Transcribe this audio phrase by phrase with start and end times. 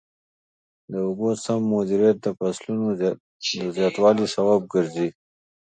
[0.91, 3.03] د اوبو سم مدیریت د فصلونو د
[3.77, 5.07] زیاتوالي سبب ګرځي.